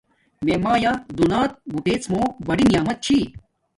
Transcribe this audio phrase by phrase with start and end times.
[0.45, 3.19] میے مایا دونیات بوتیڎ مون بڑی نعمت چھی